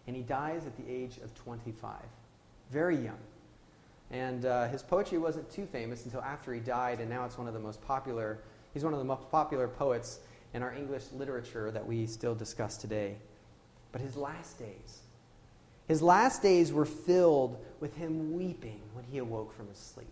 [0.07, 1.97] And he dies at the age of 25,
[2.71, 3.19] very young.
[4.11, 7.49] And uh, his poetry wasn't too famous until after he died, and now it's one
[7.49, 8.39] of the most popular.
[8.73, 10.21] He's one of the most popular poets
[10.55, 13.17] in our English literature that we still discuss today.
[13.91, 15.01] But his last days,
[15.89, 20.09] his last days were filled with him weeping when he awoke from his sleep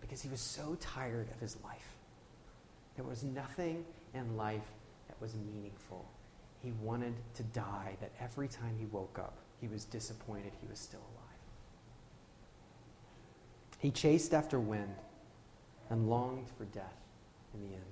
[0.00, 1.96] because he was so tired of his life.
[2.96, 4.60] There was nothing in life
[5.08, 6.04] that was meaningful.
[6.62, 10.78] He wanted to die, that every time he woke up, he was disappointed he was
[10.78, 11.38] still alive.
[13.78, 14.96] He chased after wind
[15.90, 16.96] and longed for death
[17.54, 17.84] in the end.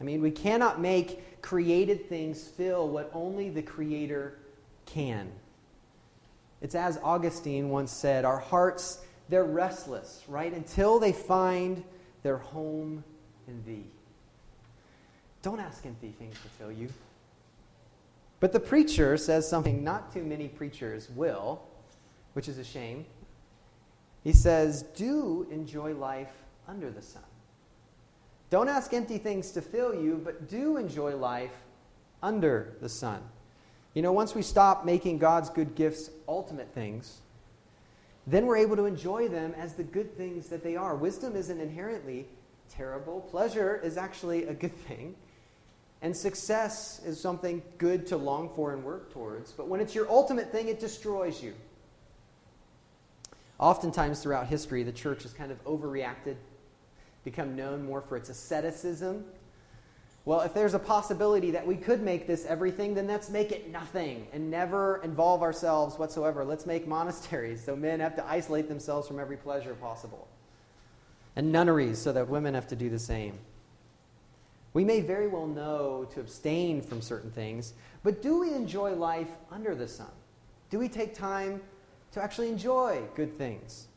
[0.00, 4.38] I mean, we cannot make created things fill what only the Creator
[4.86, 5.30] can.
[6.60, 10.52] It's as Augustine once said our hearts, they're restless, right?
[10.52, 11.84] Until they find
[12.22, 13.04] their home
[13.46, 13.86] in Thee.
[15.42, 16.88] Don't ask empty things to fill you.
[18.40, 21.62] But the preacher says something not too many preachers will,
[22.32, 23.06] which is a shame.
[24.22, 26.32] He says, Do enjoy life
[26.66, 27.22] under the sun.
[28.50, 31.54] Don't ask empty things to fill you, but do enjoy life
[32.22, 33.22] under the sun.
[33.94, 37.20] You know, once we stop making God's good gifts ultimate things,
[38.26, 40.96] then we're able to enjoy them as the good things that they are.
[40.96, 42.26] Wisdom isn't inherently
[42.68, 45.14] terrible, pleasure is actually a good thing.
[46.02, 49.52] And success is something good to long for and work towards.
[49.52, 51.54] But when it's your ultimate thing, it destroys you.
[53.58, 56.36] Oftentimes throughout history, the church has kind of overreacted,
[57.24, 59.24] become known more for its asceticism.
[60.24, 63.70] Well, if there's a possibility that we could make this everything, then let's make it
[63.70, 66.44] nothing and never involve ourselves whatsoever.
[66.44, 70.26] Let's make monasteries so men have to isolate themselves from every pleasure possible,
[71.36, 73.38] and nunneries so that women have to do the same.
[74.72, 79.30] We may very well know to abstain from certain things, but do we enjoy life
[79.52, 80.10] under the sun?
[80.70, 81.60] Do we take time
[82.14, 83.88] to actually enjoy good things.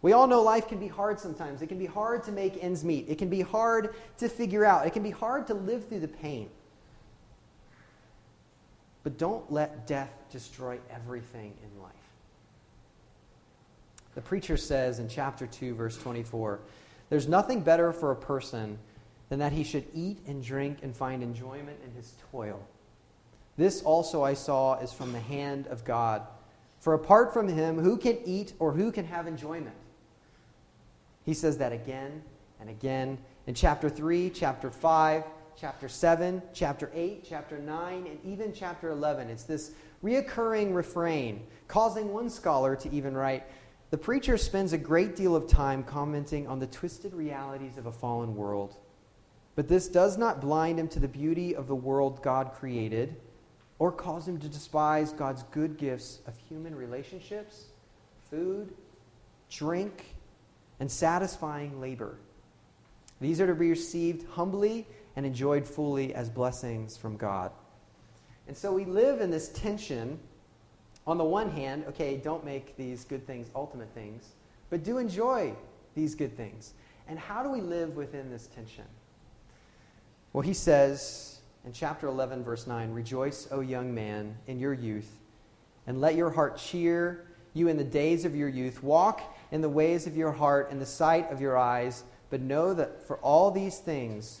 [0.00, 1.60] We all know life can be hard sometimes.
[1.60, 3.06] It can be hard to make ends meet.
[3.08, 4.86] It can be hard to figure out.
[4.86, 6.48] It can be hard to live through the pain.
[9.02, 11.92] But don't let death destroy everything in life.
[14.14, 16.60] The preacher says in chapter 2, verse 24
[17.08, 18.78] There's nothing better for a person
[19.28, 22.60] than that he should eat and drink and find enjoyment in his toil.
[23.56, 26.22] This also I saw is from the hand of God.
[26.78, 29.74] For apart from him, who can eat or who can have enjoyment?
[31.28, 32.22] He says that again
[32.58, 35.24] and again in chapter 3, chapter 5,
[35.60, 39.28] chapter 7, chapter 8, chapter 9, and even chapter 11.
[39.28, 43.44] It's this reoccurring refrain, causing one scholar to even write
[43.90, 47.92] The preacher spends a great deal of time commenting on the twisted realities of a
[47.92, 48.76] fallen world.
[49.54, 53.16] But this does not blind him to the beauty of the world God created
[53.78, 57.66] or cause him to despise God's good gifts of human relationships,
[58.30, 58.72] food,
[59.50, 60.14] drink,
[60.80, 62.18] and satisfying labor.
[63.20, 64.86] These are to be received humbly
[65.16, 67.50] and enjoyed fully as blessings from God.
[68.46, 70.18] And so we live in this tension.
[71.06, 74.28] On the one hand, okay, don't make these good things ultimate things,
[74.70, 75.54] but do enjoy
[75.94, 76.74] these good things.
[77.08, 78.84] And how do we live within this tension?
[80.32, 85.10] Well, he says, in chapter 11, verse 9 Rejoice, O young man, in your youth,
[85.86, 88.82] and let your heart cheer you in the days of your youth.
[88.82, 92.74] Walk in the ways of your heart in the sight of your eyes, but know
[92.74, 94.40] that for all these things,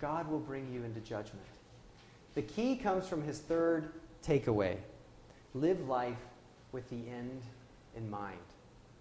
[0.00, 1.46] God will bring you into judgment.
[2.34, 3.90] The key comes from his third
[4.26, 4.76] takeaway
[5.54, 6.18] live life
[6.72, 7.42] with the end
[7.96, 8.38] in mind.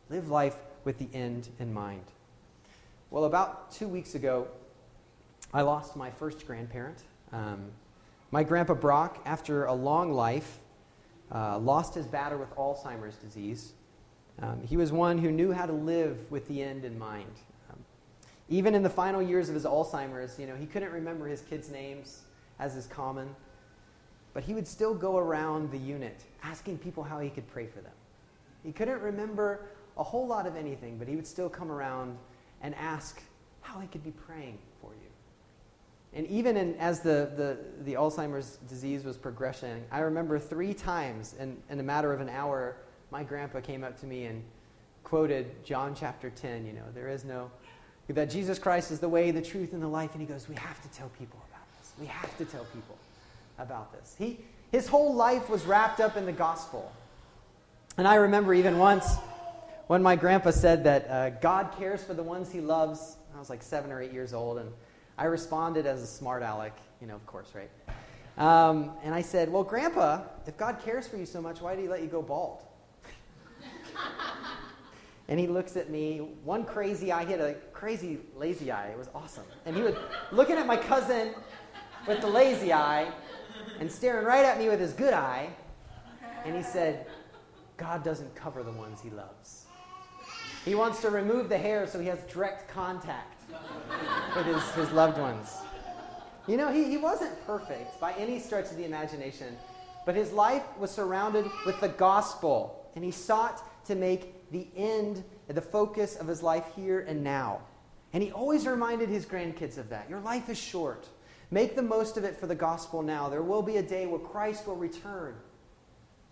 [0.09, 2.03] Live life with the end in mind.
[3.09, 4.47] Well, about two weeks ago,
[5.53, 6.99] I lost my first grandparent.
[7.31, 7.71] Um,
[8.31, 10.59] my grandpa Brock, after a long life,
[11.33, 13.73] uh, lost his battle with Alzheimer's disease.
[14.41, 17.31] Um, he was one who knew how to live with the end in mind.
[17.71, 17.79] Um,
[18.49, 21.69] even in the final years of his Alzheimer's, you know, he couldn't remember his kids'
[21.69, 22.21] names,
[22.59, 23.35] as is common,
[24.33, 27.81] but he would still go around the unit asking people how he could pray for
[27.81, 27.93] them.
[28.63, 32.17] He couldn't remember a whole lot of anything, but he would still come around
[32.61, 33.21] and ask
[33.61, 35.09] how he could be praying for you.
[36.15, 41.35] And even in, as the, the, the Alzheimer's disease was progressing, I remember three times
[41.39, 42.77] in, in a matter of an hour,
[43.13, 44.43] my grandpa came up to me and
[45.03, 47.51] quoted John chapter 10, you know, there is no
[48.09, 50.11] that Jesus Christ is the way, the truth, and the life.
[50.13, 51.93] And he goes, We have to tell people about this.
[51.99, 52.97] We have to tell people
[53.59, 54.15] about this.
[54.17, 54.39] He,
[54.71, 56.91] his whole life was wrapped up in the gospel.
[57.97, 59.15] And I remember even once
[59.87, 63.17] when my grandpa said that uh, God cares for the ones he loves.
[63.35, 64.71] I was like seven or eight years old, and
[65.19, 67.69] I responded as a smart aleck, you know, of course, right?
[68.37, 71.83] Um, and I said, Well, Grandpa, if God cares for you so much, why did
[71.83, 72.63] he let you go bald?
[75.27, 78.87] and he looks at me, one crazy eye, he had a crazy lazy eye.
[78.87, 79.45] It was awesome.
[79.65, 79.95] And he was
[80.31, 81.33] looking at my cousin
[82.07, 83.11] with the lazy eye
[83.79, 85.49] and staring right at me with his good eye.
[86.45, 87.07] And he said,
[87.77, 89.65] God doesn't cover the ones he loves.
[90.65, 93.43] He wants to remove the hair so he has direct contact
[94.35, 95.57] with his, his loved ones.
[96.47, 99.57] You know, he, he wasn't perfect by any stretch of the imagination,
[100.05, 105.23] but his life was surrounded with the gospel, and he sought to make the end
[105.47, 107.59] the focus of his life here and now.
[108.13, 110.09] And he always reminded his grandkids of that.
[110.09, 111.07] Your life is short.
[111.51, 113.29] Make the most of it for the gospel now.
[113.29, 115.35] There will be a day where Christ will return.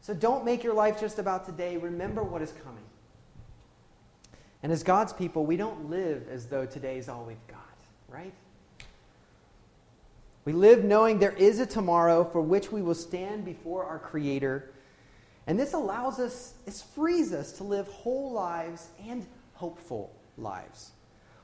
[0.01, 1.77] So don't make your life just about today.
[1.77, 2.83] Remember what is coming.
[4.63, 7.57] And as God's people, we don't live as though today is all we've got,
[8.07, 8.33] right?
[10.45, 14.71] We live knowing there is a tomorrow for which we will stand before our Creator.
[15.47, 20.91] And this allows us, this frees us to live whole lives and hopeful lives.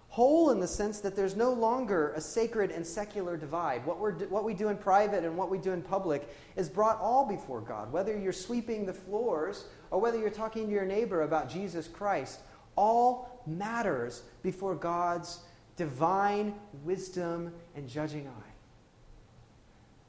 [0.09, 3.85] Whole in the sense that there's no longer a sacred and secular divide.
[3.85, 6.99] What, we're, what we do in private and what we do in public is brought
[6.99, 7.91] all before God.
[7.91, 12.39] Whether you're sweeping the floors or whether you're talking to your neighbor about Jesus Christ,
[12.75, 15.39] all matters before God's
[15.75, 18.53] divine wisdom and judging eye.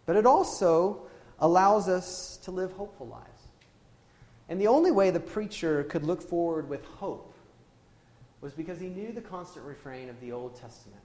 [0.07, 1.03] But it also
[1.39, 3.28] allows us to live hopeful lives.
[4.49, 7.35] And the only way the preacher could look forward with hope
[8.41, 11.03] was because he knew the constant refrain of the Old Testament.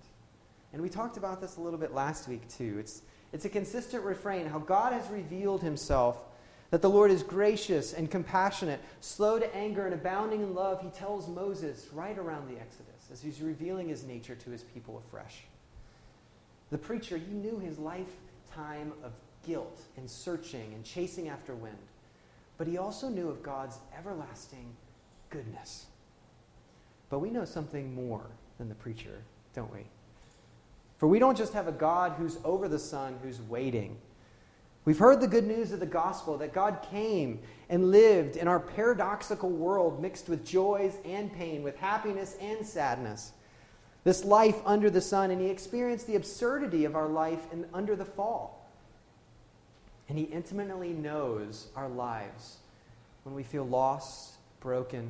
[0.72, 2.78] And we talked about this a little bit last week, too.
[2.80, 6.18] It's, it's a consistent refrain how God has revealed himself
[6.74, 10.90] that the Lord is gracious and compassionate, slow to anger, and abounding in love, he
[10.90, 15.44] tells Moses right around the Exodus as he's revealing his nature to his people afresh.
[16.72, 19.12] The preacher, he knew his lifetime of
[19.46, 21.78] guilt and searching and chasing after wind,
[22.58, 24.76] but he also knew of God's everlasting
[25.30, 25.86] goodness.
[27.10, 28.26] But we know something more
[28.58, 29.24] than the preacher,
[29.54, 29.82] don't we?
[30.98, 33.98] For we don't just have a God who's over the sun, who's waiting
[34.86, 37.40] We've heard the good news of the gospel that God came
[37.70, 43.32] and lived in our paradoxical world mixed with joys and pain, with happiness and sadness.
[44.04, 47.96] This life under the sun, and He experienced the absurdity of our life in, under
[47.96, 48.63] the fall.
[50.10, 52.58] And He intimately knows our lives
[53.24, 55.10] when we feel lost, broken,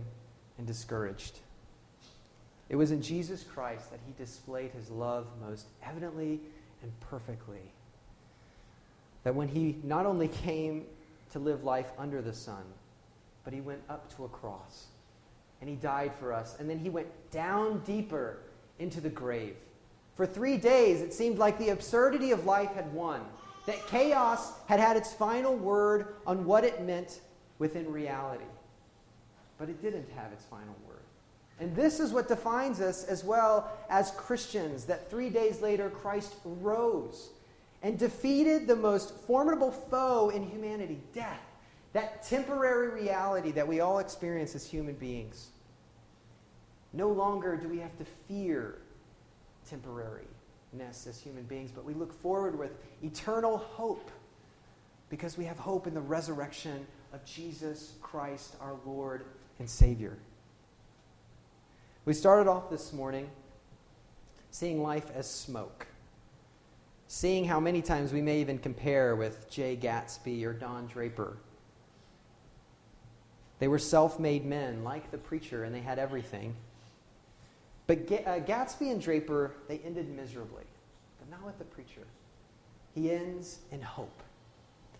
[0.57, 1.39] and discouraged.
[2.69, 6.39] It was in Jesus Christ that He displayed His love most evidently
[6.81, 7.61] and perfectly
[9.23, 10.85] that when he not only came
[11.31, 12.63] to live life under the sun,
[13.43, 14.87] but he went up to a cross
[15.61, 16.57] and he died for us.
[16.59, 18.39] And then he went down deeper
[18.79, 19.55] into the grave.
[20.15, 23.21] For three days, it seemed like the absurdity of life had won,
[23.65, 27.21] that chaos had had its final word on what it meant
[27.59, 28.43] within reality.
[29.57, 30.97] But it didn't have its final word.
[31.59, 36.33] And this is what defines us as well as Christians that three days later, Christ
[36.43, 37.29] rose
[37.81, 41.41] and defeated the most formidable foe in humanity, death,
[41.93, 45.49] that temporary reality that we all experience as human beings.
[46.91, 48.79] No longer do we have to fear
[49.69, 50.32] temporariness
[50.81, 54.11] as human beings, but we look forward with eternal hope
[55.09, 59.25] because we have hope in the resurrection of Jesus Christ, our Lord
[59.59, 60.17] and Savior.
[62.05, 63.29] We started off this morning
[64.51, 65.87] seeing life as smoke
[67.13, 71.37] seeing how many times we may even compare with Jay Gatsby or Don Draper.
[73.59, 76.55] They were self made men like the preacher, and they had everything.
[77.87, 80.63] But uh, Gatsby and Draper, they ended miserably,
[81.19, 82.01] but not with the preacher.
[82.93, 84.21] He ends in hope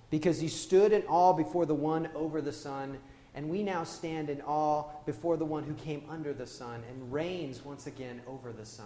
[0.09, 2.97] because he stood in awe before the one over the sun,
[3.35, 7.11] and we now stand in awe before the one who came under the sun and
[7.11, 8.85] reigns once again over the sun.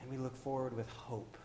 [0.00, 1.36] And we look forward with hope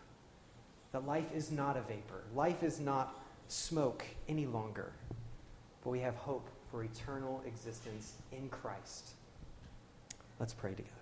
[0.92, 4.92] that life is not a vapor, life is not smoke any longer,
[5.82, 9.10] but we have hope for eternal existence in Christ.
[10.38, 10.95] Let's pray together.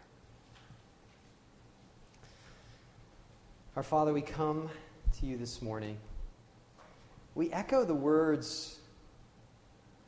[3.76, 4.70] Our Father, we come
[5.18, 5.98] to you this morning.
[7.34, 8.78] We echo the words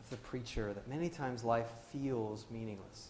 [0.04, 3.08] of the preacher that many times life feels meaningless.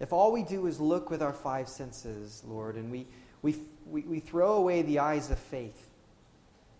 [0.00, 3.06] If all we do is look with our five senses, Lord, and we,
[3.40, 3.56] we,
[3.86, 5.88] we, we throw away the eyes of faith,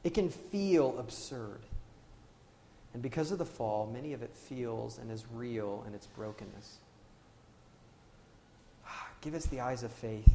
[0.03, 1.61] it can feel absurd.
[2.93, 6.77] And because of the fall, many of it feels and is real in its brokenness.
[9.23, 10.29] Give us the eyes of faith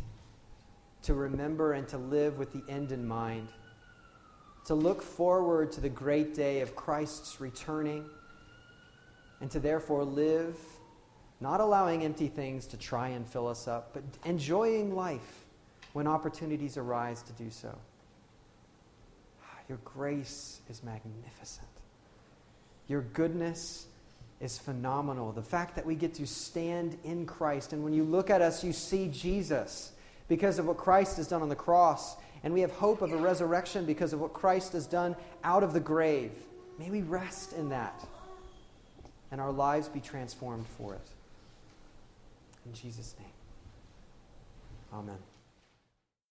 [1.04, 3.50] to remember and to live with the end in mind,
[4.66, 8.06] to look forward to the great day of Christ's returning,
[9.42, 10.58] and to therefore live
[11.42, 15.46] not allowing empty things to try and fill us up, but enjoying life
[15.94, 17.74] when opportunities arise to do so.
[19.44, 21.68] Ah, your grace is magnificent.
[22.88, 23.88] Your goodness
[24.42, 25.32] is phenomenal.
[25.32, 28.64] The fact that we get to stand in Christ, and when you look at us,
[28.64, 29.94] you see Jesus
[30.30, 33.18] because of what Christ has done on the cross, and we have hope of a
[33.18, 36.32] resurrection because of what Christ has done out of the grave.
[36.78, 38.08] May we rest in that,
[39.32, 41.08] and our lives be transformed for it.
[42.66, 43.28] In Jesus' name,
[44.94, 45.18] amen.